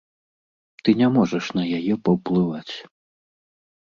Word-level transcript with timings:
Ты 0.87 0.93
не 1.01 1.09
можаш 1.17 1.45
на 1.57 1.63
яе 1.79 1.93
паўплываць. 2.09 2.73